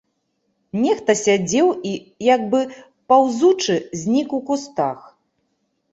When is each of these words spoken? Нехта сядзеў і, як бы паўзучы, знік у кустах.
Нехта 0.85 1.15
сядзеў 1.23 1.67
і, 1.91 1.91
як 2.35 2.41
бы 2.53 2.59
паўзучы, 3.13 3.75
знік 4.05 4.27
у 4.39 4.41
кустах. 4.49 4.99